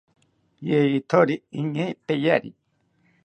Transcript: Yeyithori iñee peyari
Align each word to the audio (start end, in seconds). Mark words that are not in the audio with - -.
Yeyithori 0.69 1.35
iñee 1.59 1.91
peyari 2.05 2.49